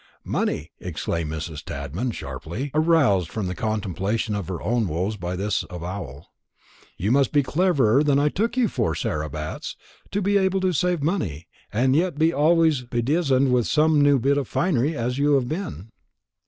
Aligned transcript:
"Money!" 0.25 0.71
exclaimed 0.79 1.31
Mrs. 1.31 1.63
Tadman, 1.63 2.09
sharply, 2.09 2.71
aroused 2.73 3.29
from 3.31 3.45
the 3.45 3.53
contemplation 3.53 4.33
of 4.33 4.47
her 4.47 4.59
own 4.59 4.87
woes 4.87 5.15
by 5.15 5.35
this 5.35 5.63
avowal; 5.69 6.31
"you 6.97 7.11
must 7.11 7.31
be 7.31 7.43
cleverer 7.43 8.03
than 8.03 8.17
I 8.17 8.27
took 8.29 8.57
you 8.57 8.67
for, 8.67 8.95
Sarah 8.95 9.29
Batts, 9.29 9.75
to 10.09 10.19
be 10.19 10.39
able 10.39 10.59
to 10.61 10.73
save 10.73 11.03
money, 11.03 11.47
and 11.71 11.95
yet 11.95 12.17
be 12.17 12.33
always 12.33 12.81
bedizened 12.81 13.53
with 13.53 13.67
some 13.67 14.01
new 14.01 14.17
bit 14.17 14.39
of 14.39 14.47
finery, 14.47 14.97
as 14.97 15.19
you've 15.19 15.47
been." 15.47 15.91